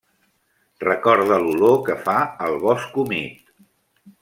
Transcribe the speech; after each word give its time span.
Recorda 0.83 1.37
l'olor 1.43 1.77
que 1.89 1.99
fa 2.09 2.17
el 2.47 2.59
bosc 2.67 3.01
humit. 3.05 3.57